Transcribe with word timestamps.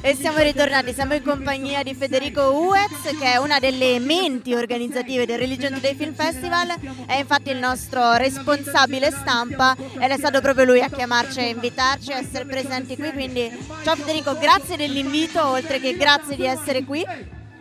E 0.00 0.14
siamo 0.14 0.38
ritornati, 0.38 0.92
siamo 0.92 1.14
in 1.14 1.22
compagnia 1.22 1.82
di 1.82 1.94
Federico 1.94 2.52
Uez 2.52 3.16
che 3.18 3.32
è 3.32 3.36
una 3.36 3.58
delle 3.58 3.98
menti 3.98 4.54
organizzative 4.54 5.26
del 5.26 5.38
Religion 5.38 5.72
Today 5.72 5.94
Film 5.94 6.14
Festival, 6.14 6.74
è 7.06 7.14
infatti 7.14 7.50
il 7.50 7.56
nostro 7.56 8.14
responsabile 8.14 9.10
stampa 9.10 9.74
ed 9.98 10.10
è 10.10 10.16
stato 10.16 10.40
proprio 10.40 10.64
lui 10.64 10.80
a 10.80 10.88
chiamarci 10.88 11.40
e 11.40 11.48
invitarci 11.48 12.12
a 12.12 12.18
essere 12.18 12.44
presenti 12.44 12.96
qui, 12.96 13.10
quindi 13.12 13.50
ciao 13.82 13.96
Federico, 13.96 14.36
grazie 14.38 14.76
dell'invito 14.76 15.44
oltre 15.44 15.80
che 15.80 15.96
grazie 15.96 16.36
di 16.36 16.44
essere 16.44 16.84
qui. 16.84 17.04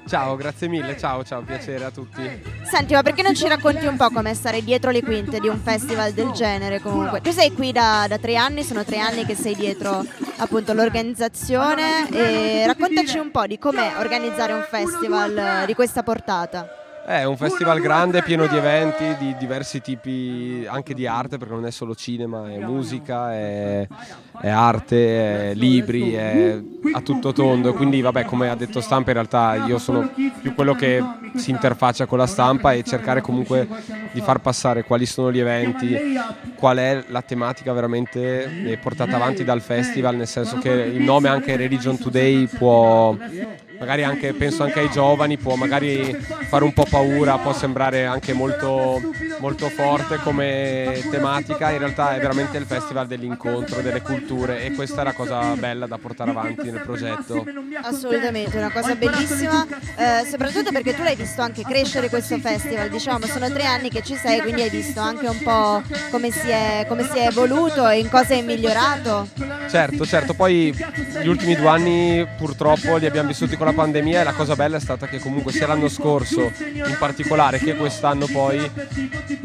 Ciao, 0.08 0.36
grazie 0.36 0.68
mille, 0.68 0.98
ciao, 0.98 1.24
ciao, 1.24 1.42
piacere 1.42 1.86
a 1.86 1.92
tutti. 1.92 2.55
Senti, 2.70 2.94
ma 2.94 3.04
perché 3.04 3.22
non 3.22 3.36
ci 3.36 3.48
racconti 3.48 3.86
un 3.86 3.96
po' 3.96 4.10
come 4.10 4.34
stare 4.34 4.64
dietro 4.64 4.92
le 4.92 5.02
quinte 5.02 5.40
di 5.40 5.48
un 5.48 5.60
festival 5.62 6.12
del 6.12 6.32
genere 6.32 6.82
comunque? 6.82 7.22
Tu 7.22 7.32
sei 7.32 7.52
qui 7.54 7.72
da, 7.72 8.06
da 8.08 8.18
tre 8.18 8.36
anni, 8.36 8.64
sono 8.64 8.84
tre 8.84 9.00
anni 9.00 9.26
che 9.26 9.36
sei 9.36 9.56
dietro 9.56 10.04
appunto 10.38 10.74
l'organizzazione 10.74 12.10
e 12.10 12.66
raccontaci 12.66 13.18
un 13.18 13.32
po' 13.32 13.46
di 13.48 13.58
com'è 13.58 13.94
organizzare 14.00 14.54
un 14.54 14.66
festival 14.70 15.38
eh, 15.38 15.66
di 15.66 15.74
questa 15.74 16.04
portata. 16.04 16.85
È 17.08 17.24
un 17.24 17.38
festival 17.38 17.82
grande, 17.82 18.24
pieno 18.24 18.48
di 18.48 18.58
eventi 18.58 19.16
di 19.20 19.36
diversi 19.38 19.80
tipi, 19.80 20.66
anche 20.68 20.96
di 20.96 21.06
arte, 21.06 21.38
perché 21.38 21.54
non 21.54 21.68
è 21.68 21.70
solo 21.70 21.94
cinema, 21.94 22.52
è 22.52 22.58
musica, 22.58 23.32
è, 23.32 23.88
è 24.42 24.50
arte, 24.50 25.52
è 25.52 25.54
libri, 25.54 26.14
è 26.14 26.60
a 26.94 27.02
tutto 27.02 27.32
tondo. 27.32 27.76
Quindi, 27.76 28.02
vabbè, 28.02 28.26
come 28.26 28.50
ha 28.50 28.56
detto 28.56 28.82
Stampa, 28.82 29.12
in 29.12 29.18
realtà 29.18 29.66
io 29.68 29.78
sono 29.78 30.10
più 30.42 30.56
quello 30.56 30.74
che 30.74 31.00
si 31.36 31.52
interfaccia 31.52 32.08
con 32.08 32.18
la 32.18 32.26
stampa 32.26 32.74
e 32.74 32.82
cercare 32.82 33.22
comunque 33.22 33.68
di 34.12 34.22
far 34.22 34.40
passare 34.40 34.84
quali 34.84 35.06
sono 35.06 35.32
gli 35.32 35.40
eventi, 35.40 35.96
qual 36.56 36.78
è 36.78 37.04
la 37.10 37.22
tematica 37.22 37.72
veramente 37.72 38.80
portata 38.82 39.16
avanti 39.16 39.44
dal 39.44 39.62
festival, 39.62 40.16
nel 40.16 40.28
senso 40.28 40.58
che 40.58 40.72
il 40.72 41.04
nome 41.04 41.30
anche 41.30 41.56
Religion 41.56 42.00
Today 42.00 42.48
può 42.48 43.16
magari 43.86 44.04
anche, 44.04 44.34
penso 44.34 44.64
anche 44.64 44.80
ai 44.80 44.90
giovani, 44.90 45.38
può 45.38 45.54
magari 45.54 46.12
fare 46.50 46.64
un 46.64 46.74
po' 46.74 46.88
paura, 46.90 47.38
può 47.38 47.54
sembrare 47.54 48.06
anche 48.06 48.34
molto, 48.34 49.00
molto 49.38 49.70
forte 49.70 50.18
come 50.18 51.04
tematica, 51.12 51.70
in 51.70 51.78
realtà 51.78 52.16
è 52.16 52.20
veramente 52.20 52.58
il 52.58 52.66
festival 52.66 53.06
dell'incontro, 53.06 53.82
delle 53.82 54.02
culture 54.02 54.64
e 54.64 54.72
questa 54.74 55.02
è 55.02 55.04
la 55.04 55.14
cosa 55.14 55.54
bella 55.54 55.86
da 55.86 56.00
portare 56.00 56.32
avanti 56.32 56.72
nel 56.72 56.82
progetto. 56.82 57.46
Assolutamente, 57.84 58.58
una 58.58 58.72
cosa 58.72 58.96
bellissima, 58.96 59.68
eh, 59.68 60.26
soprattutto 60.28 60.72
perché 60.72 60.96
tu 60.96 61.04
l'hai 61.04 61.16
visto 61.16 61.44
anche 61.44 61.62
crescere 61.62 62.10
questo 62.10 62.40
festival, 62.40 62.90
diciamo 62.90 63.28
sono 63.28 63.52
tre 63.52 63.66
anni 63.66 63.90
che 63.90 64.02
ci 64.02 64.16
sei, 64.16 64.42
quindi 64.42 64.64
hai 64.64 64.70
visto 64.72 65.00
anche 65.00 65.28
un 65.28 65.38
po' 65.44 65.84
come 66.10 66.32
si 66.32 66.50
è, 66.50 66.86
come 66.88 67.04
si 67.04 67.20
è 67.20 67.28
evoluto 67.28 67.88
e 67.88 68.00
in 68.00 68.10
cosa 68.10 68.34
è 68.34 68.42
migliorato. 68.42 69.28
Certo, 69.70 70.06
certo, 70.08 70.34
poi 70.34 70.76
gli 71.22 71.28
ultimi 71.28 71.56
due 71.56 71.70
anni 71.70 72.28
purtroppo 72.36 72.96
li 72.98 73.06
abbiamo 73.06 73.28
vissuti 73.28 73.56
con 73.56 73.68
la 73.68 73.74
pandemia 73.76 74.22
e 74.22 74.24
la 74.24 74.34
cosa 74.34 74.56
bella 74.56 74.78
è 74.78 74.80
stata 74.80 75.06
che 75.06 75.20
comunque 75.20 75.52
sia 75.52 75.68
l'anno 75.68 75.90
scorso 75.90 76.52
in 76.60 76.96
particolare 76.98 77.60
che 77.60 77.76
quest'anno 77.76 78.26
poi 78.26 78.72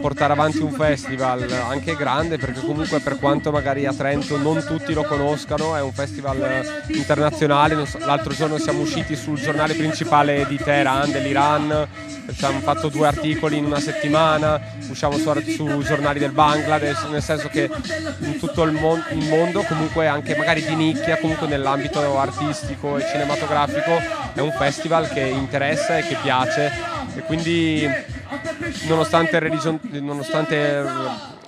portare 0.01 0.33
avanti 0.33 0.61
un 0.61 0.71
festival 0.71 1.51
anche 1.51 1.97
grande 1.97 2.39
perché 2.39 2.61
comunque 2.61 3.01
per 3.01 3.19
quanto 3.19 3.51
magari 3.51 3.87
a 3.87 3.93
Trento 3.93 4.39
non 4.39 4.65
tutti 4.65 4.93
lo 4.95 5.03
conoscano 5.03 5.75
è 5.77 5.83
un 5.83 5.93
festival 5.93 6.85
internazionale, 6.89 7.77
l'altro 7.99 8.33
giorno 8.33 8.59
siamo 8.59 8.81
usciti 8.83 9.17
sul 9.17 9.39
giornale 9.39 9.75
principale 9.75 10.47
di 10.47 10.57
Teheran 10.57 11.11
dell'Iran, 11.11 11.89
abbiamo 12.27 12.61
fatto 12.61 12.89
due 12.89 13.07
articoli 13.07 13.59
in 13.59 13.65
una 13.65 13.81
settimana, 13.81 14.61
usciamo 14.89 15.19
su, 15.19 15.33
su 15.51 15.83
giornali 15.83 16.19
del 16.19 16.33
Bangladesh, 16.33 17.03
nel 17.11 17.23
senso 17.23 17.49
che 17.49 17.71
in 18.21 18.39
tutto 18.39 18.63
il, 18.63 18.73
mon- 18.73 19.05
il 19.13 19.29
mondo 19.29 19.63
comunque 19.63 20.07
anche 20.07 20.37
magari 20.37 20.65
di 20.65 20.75
nicchia, 20.75 21.19
comunque 21.19 21.47
nell'ambito 21.47 22.19
artistico 22.19 22.97
e 22.97 23.07
cinematografico 23.11 24.10
è 24.35 24.41
un 24.41 24.53
festival 24.53 25.09
che 25.09 25.21
interessa 25.21 25.99
e 25.99 26.03
che 26.03 26.17
piace 26.23 26.71
e 27.15 27.21
quindi 27.23 27.87
nonostante, 28.87 29.39
religion, 29.39 29.79
nonostante 29.83 30.83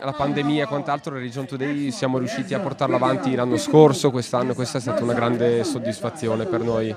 la 0.00 0.12
pandemia 0.12 0.64
e 0.64 0.66
quant'altro 0.66 1.14
Religion 1.14 1.46
Today 1.46 1.90
siamo 1.90 2.18
riusciti 2.18 2.54
a 2.54 2.60
portarlo 2.60 2.96
avanti 2.96 3.34
l'anno 3.34 3.56
scorso, 3.56 4.10
quest'anno 4.10 4.54
questa 4.54 4.78
è 4.78 4.80
stata 4.80 5.02
una 5.02 5.14
grande 5.14 5.62
soddisfazione 5.64 6.44
per 6.46 6.60
noi. 6.60 6.94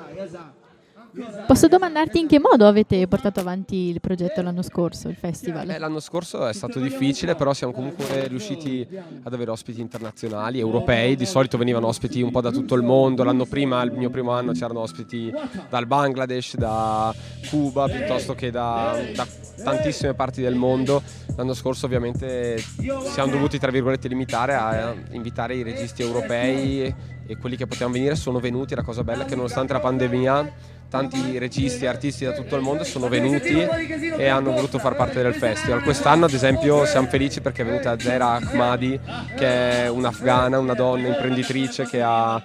Posso 1.47 1.67
domandarti 1.67 2.19
in 2.19 2.27
che 2.27 2.39
modo 2.39 2.67
avete 2.67 3.07
portato 3.07 3.39
avanti 3.39 3.75
il 3.75 4.01
progetto 4.01 4.41
l'anno 4.41 4.61
scorso, 4.61 5.07
il 5.07 5.15
festival? 5.15 5.69
Eh, 5.69 5.77
l'anno 5.77 5.99
scorso 5.99 6.45
è 6.45 6.53
stato 6.53 6.79
difficile, 6.79 7.35
però 7.35 7.53
siamo 7.53 7.71
comunque 7.71 8.27
riusciti 8.27 8.85
ad 9.23 9.33
avere 9.33 9.51
ospiti 9.51 9.79
internazionali, 9.79 10.59
europei, 10.59 11.15
di 11.15 11.25
solito 11.25 11.57
venivano 11.57 11.87
ospiti 11.87 12.21
un 12.21 12.31
po' 12.31 12.41
da 12.41 12.51
tutto 12.51 12.75
il 12.75 12.83
mondo, 12.83 13.23
l'anno 13.23 13.45
prima, 13.45 13.81
il 13.83 13.93
mio 13.93 14.09
primo 14.09 14.31
anno, 14.31 14.51
c'erano 14.51 14.81
ospiti 14.81 15.31
dal 15.69 15.87
Bangladesh, 15.87 16.57
da 16.57 17.13
Cuba, 17.49 17.87
piuttosto 17.87 18.35
che 18.35 18.51
da, 18.51 18.97
da 19.15 19.25
tantissime 19.63 20.13
parti 20.13 20.41
del 20.41 20.55
mondo. 20.55 21.01
L'anno 21.37 21.53
scorso 21.53 21.85
ovviamente 21.85 22.57
siamo 22.57 23.31
dovuti, 23.31 23.57
tra 23.57 23.71
virgolette, 23.71 24.07
limitare 24.07 24.53
a 24.53 24.93
invitare 25.11 25.55
i 25.55 25.63
registi 25.63 26.01
europei 26.01 26.93
e 27.27 27.37
quelli 27.37 27.55
che 27.55 27.65
potevano 27.65 27.93
venire 27.93 28.15
sono 28.15 28.39
venuti, 28.39 28.75
la 28.75 28.83
cosa 28.83 29.03
bella 29.03 29.23
è 29.23 29.25
che 29.25 29.35
nonostante 29.35 29.73
la 29.73 29.79
pandemia 29.79 30.53
tanti 30.89 31.37
registi 31.37 31.85
e 31.85 31.87
artisti 31.87 32.25
da 32.25 32.31
tutto 32.31 32.55
il 32.55 32.61
mondo 32.61 32.83
sono 32.83 33.07
venuti 33.07 33.57
e 33.59 34.27
hanno 34.27 34.51
voluto 34.51 34.79
far 34.79 34.95
parte 34.95 35.21
del 35.21 35.33
festival. 35.33 35.83
Quest'anno 35.83 36.25
ad 36.25 36.33
esempio 36.33 36.85
siamo 36.85 37.07
felici 37.07 37.41
perché 37.41 37.63
è 37.63 37.65
venuta 37.65 37.97
Zera 37.99 38.33
Ahmadi 38.33 38.99
che 39.35 39.83
è 39.83 39.89
un'afghana, 39.89 40.57
una 40.59 40.73
donna 40.73 41.07
imprenditrice 41.07 41.85
che 41.85 42.01
ha 42.01 42.41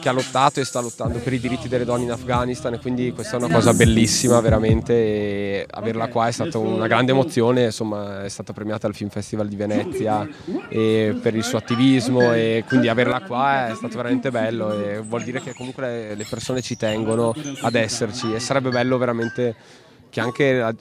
che 0.00 0.08
ha 0.08 0.12
lottato 0.12 0.58
e 0.58 0.64
sta 0.64 0.80
lottando 0.80 1.18
per 1.18 1.32
i 1.32 1.38
diritti 1.38 1.68
delle 1.68 1.84
donne 1.84 2.04
in 2.04 2.10
Afghanistan 2.10 2.74
e 2.74 2.78
quindi 2.78 3.12
questa 3.12 3.36
è 3.36 3.42
una 3.42 3.52
cosa 3.52 3.72
bellissima 3.72 4.40
veramente 4.40 4.92
e 4.92 5.66
averla 5.70 6.08
qua 6.08 6.26
è 6.26 6.32
stata 6.32 6.58
una 6.58 6.86
grande 6.86 7.12
emozione, 7.12 7.66
insomma 7.66 8.24
è 8.24 8.28
stata 8.28 8.52
premiata 8.52 8.86
al 8.86 8.94
Film 8.94 9.10
Festival 9.10 9.46
di 9.46 9.56
Venezia 9.56 10.26
per 10.68 11.34
il 11.34 11.44
suo 11.44 11.58
attivismo 11.58 12.32
e 12.32 12.64
quindi 12.66 12.88
averla 12.88 13.20
qua 13.20 13.68
è 13.68 13.74
stato 13.74 13.96
veramente 13.96 14.30
bello 14.30 14.72
e 14.72 15.00
vuol 15.00 15.22
dire 15.22 15.40
che 15.40 15.54
comunque 15.54 16.14
le 16.14 16.26
persone 16.28 16.62
ci 16.62 16.76
tengono 16.76 17.34
ad 17.60 17.74
esserci 17.74 18.34
e 18.34 18.40
sarebbe 18.40 18.70
bello 18.70 18.98
veramente 18.98 19.54
che 20.10 20.20
anche 20.20 20.74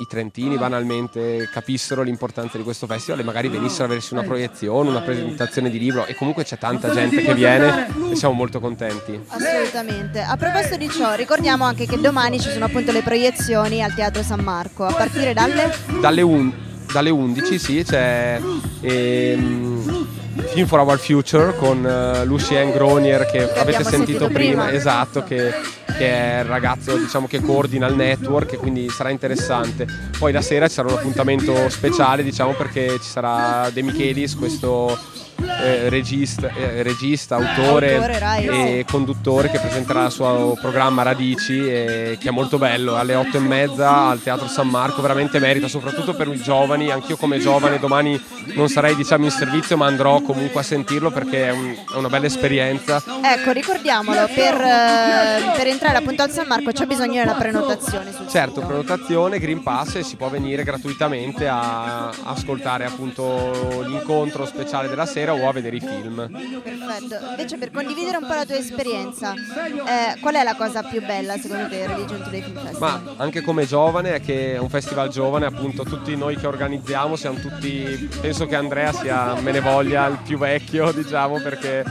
i 0.00 0.06
trentini 0.06 0.56
banalmente 0.56 1.48
capissero 1.52 2.02
l'importanza 2.02 2.56
di 2.56 2.62
questo 2.62 2.86
festival 2.86 3.20
e 3.20 3.24
magari 3.24 3.48
venissero 3.48 3.84
a 3.84 3.86
aversi 3.86 4.12
una 4.12 4.22
proiezione, 4.22 4.88
una 4.90 5.00
presentazione 5.00 5.70
di 5.70 5.78
libro 5.78 6.06
e 6.06 6.14
comunque 6.14 6.44
c'è 6.44 6.56
tanta 6.56 6.90
gente 6.90 7.20
che 7.20 7.34
viene 7.34 7.88
e 8.10 8.16
siamo 8.16 8.34
molto 8.34 8.60
contenti. 8.60 9.20
Assolutamente. 9.26 10.20
A 10.20 10.36
proposito 10.36 10.76
di 10.76 10.88
ciò, 10.88 11.14
ricordiamo 11.14 11.64
anche 11.64 11.86
che 11.86 11.98
domani 11.98 12.40
ci 12.40 12.50
sono 12.50 12.66
appunto 12.66 12.92
le 12.92 13.02
proiezioni 13.02 13.82
al 13.82 13.92
Teatro 13.94 14.22
San 14.22 14.40
Marco, 14.40 14.84
a 14.84 14.92
partire 14.92 15.34
dalle... 15.34 15.74
Dalle, 16.00 16.22
un... 16.22 16.52
dalle 16.92 17.10
11, 17.10 17.58
sì, 17.58 17.82
c'è... 17.84 18.40
Ehm 18.80 20.06
Film 20.46 20.66
for 20.66 20.78
Our 20.78 20.98
Future 20.98 21.54
con 21.56 21.84
uh, 21.84 22.24
Lucien 22.24 22.70
Gronier 22.70 23.26
che, 23.26 23.50
che 23.52 23.58
avete 23.58 23.82
sentito, 23.82 23.90
sentito 23.90 24.28
prima, 24.28 24.64
prima, 24.64 24.72
esatto, 24.72 25.24
che, 25.24 25.52
che, 25.98 26.08
è 26.08 26.38
il 26.38 26.44
ragazzo 26.44 26.96
diciamo, 26.96 27.26
che 27.26 27.40
coordina 27.40 27.86
il 27.88 27.96
network 27.96 28.52
e 28.52 28.56
quindi 28.56 28.88
sarà 28.88 29.10
interessante. 29.10 29.86
Poi 30.18 30.32
la 30.32 30.40
sera 30.40 30.68
ci 30.68 30.74
sarà 30.74 30.88
un 30.88 30.98
appuntamento 30.98 31.68
speciale 31.68 32.22
diciamo, 32.22 32.52
perché 32.52 32.98
ci 33.00 33.08
sarà 33.08 33.68
De 33.70 33.82
Michelis, 33.82 34.36
questo 34.36 34.96
eh, 35.40 35.88
regista, 35.88 36.50
eh, 36.52 36.82
regista, 36.82 37.36
autore, 37.36 37.94
autore 37.96 38.78
e 38.78 38.84
conduttore 38.90 39.50
che 39.50 39.60
presenterà 39.60 40.06
il 40.06 40.10
suo 40.10 40.56
programma 40.60 41.02
Radici 41.02 41.58
e, 41.58 42.18
che 42.20 42.28
è 42.28 42.32
molto 42.32 42.58
bello 42.58 42.96
alle 42.96 43.14
otto 43.14 43.36
e 43.36 43.40
mezza 43.40 44.08
al 44.08 44.20
Teatro 44.20 44.48
San 44.48 44.68
Marco, 44.68 45.00
veramente 45.00 45.38
merita 45.38 45.68
soprattutto 45.68 46.14
per 46.14 46.26
i 46.28 46.40
giovani, 46.40 46.90
anch'io 46.90 47.16
come 47.16 47.38
giovane 47.38 47.78
domani 47.78 48.20
non 48.54 48.68
sarei 48.68 48.96
diciamo 48.96 49.24
in 49.24 49.30
servizio 49.30 49.76
ma 49.76 49.86
andrò 49.86 50.20
comunque 50.22 50.60
a 50.60 50.64
sentirlo 50.64 51.10
perché 51.10 51.48
è, 51.48 51.50
un, 51.52 51.72
è 51.92 51.96
una 51.96 52.08
bella 52.08 52.26
esperienza. 52.26 53.02
Ecco 53.22 53.52
ricordiamolo, 53.52 54.28
per, 54.34 54.54
eh, 54.54 55.52
per, 55.56 55.66
entrare 55.66 55.87
appunto 55.96 56.22
al 56.22 56.30
San 56.30 56.46
Marco 56.46 56.72
c'è 56.72 56.86
bisogno 56.86 57.22
della 57.22 57.34
prenotazione. 57.34 58.12
certo, 58.28 58.60
prenotazione, 58.60 59.38
Green 59.38 59.62
Pass 59.62 59.96
e 59.96 60.02
si 60.02 60.16
può 60.16 60.28
venire 60.28 60.62
gratuitamente 60.62 61.48
a, 61.48 62.08
ascoltare 62.08 62.84
appunto 62.84 63.82
l'incontro 63.86 64.46
speciale 64.46 64.88
della 64.88 65.06
sera 65.06 65.18
sera 65.18 65.34
o 65.34 65.48
a 65.48 65.52
vedere 65.52 65.76
i 65.76 65.80
film. 65.80 66.30
Perfetto, 66.62 67.16
invece 67.30 67.58
per 67.58 67.70
condividere 67.72 68.18
un 68.18 68.26
po' 68.26 68.34
la 68.34 68.44
tua 68.44 68.56
esperienza, 68.56 69.34
eh, 69.34 70.18
qual 70.20 70.34
è 70.34 70.44
la 70.44 70.54
cosa 70.54 70.82
più 70.82 71.04
bella 71.04 71.36
secondo 71.36 71.68
te 71.68 71.86
Religion 71.86 72.22
Today 72.22 72.42
Film 72.42 72.60
Festival? 72.60 72.78
Ma 72.78 73.14
anche 73.16 73.40
come 73.40 73.66
giovane, 73.66 74.14
è 74.14 74.20
che 74.20 74.54
è 74.54 74.58
un 74.58 74.68
festival 74.68 75.08
giovane, 75.08 75.46
appunto 75.46 75.82
tutti 75.82 76.14
noi 76.16 76.36
che 76.36 76.46
organizziamo 76.46 77.16
siamo 77.16 77.38
tutti, 77.38 78.08
penso 78.20 78.46
che 78.46 78.54
Andrea 78.54 78.92
sia, 78.92 79.34
me 79.40 79.50
ne 79.50 79.60
voglia, 79.60 80.06
il 80.06 80.18
più 80.24 80.38
vecchio 80.38 80.92
diciamo 80.92 81.40
perché 81.40 81.84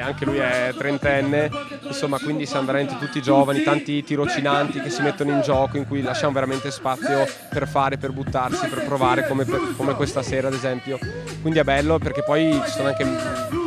anche 0.00 0.24
lui 0.24 0.38
è 0.38 0.74
trentenne, 0.76 1.50
insomma 1.82 2.18
quindi 2.18 2.46
siamo 2.46 2.66
veramente 2.66 2.98
tutti 2.98 3.22
giovani 3.22 3.43
giovani, 3.44 3.62
tanti 3.62 4.02
tirocinanti 4.02 4.80
che 4.80 4.88
si 4.88 5.02
mettono 5.02 5.30
in 5.30 5.42
gioco, 5.42 5.76
in 5.76 5.86
cui 5.86 6.02
lasciamo 6.02 6.32
veramente 6.32 6.70
spazio 6.70 7.26
per 7.50 7.68
fare, 7.68 7.98
per 7.98 8.10
buttarsi, 8.10 8.66
per 8.66 8.84
provare, 8.84 9.28
come, 9.28 9.44
per, 9.44 9.74
come 9.76 9.94
questa 9.94 10.22
sera 10.22 10.48
ad 10.48 10.54
esempio. 10.54 10.98
Quindi 11.42 11.58
è 11.58 11.64
bello 11.64 11.98
perché 11.98 12.22
poi 12.22 12.60
ci 12.64 12.70
sono 12.70 12.88
anche 12.88 13.06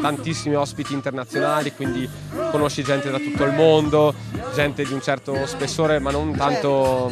tantissimi 0.01 0.55
ospiti 0.55 0.93
internazionali, 0.93 1.73
quindi 1.73 2.09
conosci 2.51 2.83
gente 2.83 3.11
da 3.11 3.19
tutto 3.19 3.43
il 3.43 3.53
mondo, 3.53 4.13
gente 4.53 4.83
di 4.83 4.93
un 4.93 5.01
certo 5.01 5.45
spessore, 5.45 5.99
ma 5.99 6.11
non 6.11 6.35
tanto 6.35 7.11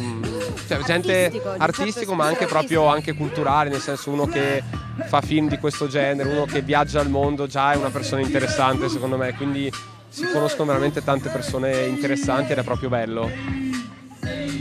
cioè, 0.66 0.78
gente 0.82 1.24
Artistico, 1.24 1.52
di 1.52 1.62
artistico, 1.62 1.98
certo 1.98 2.14
ma 2.14 2.26
anche 2.26 2.46
proprio 2.46 2.86
anche 2.86 3.14
culturale, 3.14 3.70
nel 3.70 3.80
senso 3.80 4.10
uno 4.10 4.26
che 4.26 4.62
fa 5.06 5.20
film 5.20 5.48
di 5.48 5.58
questo 5.58 5.86
genere, 5.86 6.28
uno 6.28 6.44
che 6.44 6.62
viaggia 6.62 7.00
al 7.00 7.08
mondo, 7.08 7.46
già 7.46 7.72
è 7.72 7.76
una 7.76 7.90
persona 7.90 8.22
interessante 8.22 8.88
secondo 8.88 9.16
me, 9.16 9.34
quindi 9.34 9.70
si 10.08 10.26
conoscono 10.30 10.68
veramente 10.68 11.02
tante 11.02 11.28
persone 11.28 11.86
interessanti 11.86 12.52
ed 12.52 12.58
è 12.58 12.62
proprio 12.62 12.88
bello. 12.88 13.30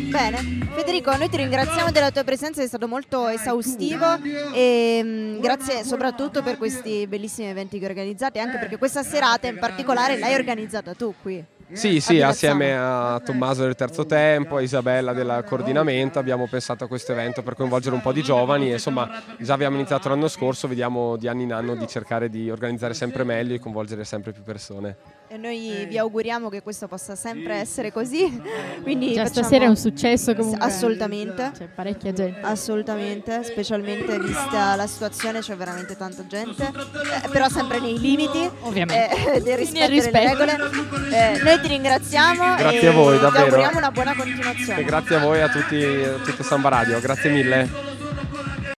Bene, 0.09 0.65
Federico, 0.73 1.15
noi 1.17 1.27
ti 1.29 1.37
ringraziamo 1.37 1.91
della 1.91 2.09
tua 2.09 2.23
presenza, 2.23 2.61
è 2.61 2.67
stato 2.67 2.87
molto 2.87 3.27
esaustivo 3.27 4.17
e 4.53 5.01
mm, 5.03 5.39
grazie 5.41 5.83
soprattutto 5.83 6.41
per 6.41 6.57
questi 6.57 7.05
bellissimi 7.05 7.49
eventi 7.49 7.79
che 7.79 7.85
organizzate, 7.85 8.39
anche 8.39 8.57
perché 8.57 8.77
questa 8.77 9.03
serata 9.03 9.47
in 9.47 9.57
particolare 9.57 10.17
l'hai 10.17 10.33
organizzata 10.33 10.93
tu 10.93 11.13
qui. 11.21 11.43
Sì, 11.71 11.99
sì, 11.99 12.21
A 12.21 12.27
assieme 12.27 12.77
a 12.77 13.19
Tommaso 13.25 13.63
del 13.63 13.73
Terzo 13.73 14.05
Tempo, 14.05 14.57
a 14.57 14.61
Isabella 14.61 15.13
del 15.13 15.43
coordinamento 15.47 16.19
abbiamo 16.19 16.47
pensato 16.47 16.83
a 16.83 16.87
questo 16.87 17.11
evento 17.11 17.41
per 17.41 17.55
coinvolgere 17.55 17.95
un 17.95 18.01
po' 18.01 18.13
di 18.13 18.21
giovani 18.21 18.69
e 18.69 18.73
insomma 18.73 19.23
già 19.39 19.53
abbiamo 19.53 19.75
iniziato 19.75 20.07
l'anno 20.07 20.27
scorso, 20.27 20.67
vediamo 20.67 21.17
di 21.17 21.27
anno 21.27 21.41
in 21.41 21.51
anno 21.51 21.75
di 21.75 21.87
cercare 21.87 22.29
di 22.29 22.51
organizzare 22.51 22.93
sempre 22.93 23.23
meglio 23.23 23.55
e 23.55 23.59
coinvolgere 23.59 24.05
sempre 24.05 24.31
più 24.31 24.43
persone. 24.43 24.95
E 25.27 25.37
noi 25.37 25.85
vi 25.89 25.97
auguriamo 25.97 26.49
che 26.49 26.61
questo 26.61 26.87
possa 26.87 27.15
sempre 27.15 27.55
essere 27.55 27.91
così. 27.91 28.41
Quindi 28.83 29.13
Già 29.13 29.25
stasera 29.25 29.65
è 29.65 29.67
un 29.67 29.75
successo 29.75 30.35
comunque. 30.35 30.63
Assolutamente. 30.65 31.51
C'è 31.57 31.67
parecchia 31.67 32.13
gente. 32.13 32.39
Assolutamente, 32.41 33.43
specialmente 33.43 34.19
vista 34.19 34.75
la 34.75 34.87
situazione, 34.87 35.39
c'è 35.39 35.55
veramente 35.55 35.97
tanta 35.97 36.25
gente, 36.27 36.63
eh, 36.63 37.29
però 37.29 37.49
sempre 37.49 37.79
nei 37.79 37.99
limiti 37.99 38.49
Ovviamente. 38.61 39.33
eh, 39.33 39.41
del 39.43 39.57
rispetto, 39.57 39.89
rispetto. 39.89 40.37
delle 40.37 40.57
regole. 40.57 41.09
Eh, 41.09 41.41
noi 41.43 41.59
ti 41.59 41.67
ringraziamo 41.69 42.55
Grazie 42.55 42.81
e 42.81 42.87
a 42.87 42.91
voi, 42.91 43.15
ti 43.15 43.21
davvero. 43.21 43.43
auguriamo 43.45 43.77
una 43.77 43.91
buona 43.91 44.15
continuazione. 44.15 44.79
E 44.79 44.83
grazie 44.83 45.15
a 45.15 45.19
voi 45.19 45.37
e 45.39 45.41
a 45.41 45.49
tutti, 45.49 45.83
a 45.83 46.23
tutte 46.23 46.43
Samba 46.43 46.69
Radio, 46.69 46.99
grazie 46.99 47.31
mille. 47.31 47.94